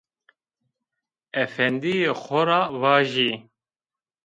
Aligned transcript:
Efendîyê 1.43 2.11
xo 2.21 2.41
ra 2.47 2.61
vajî 2.81 3.31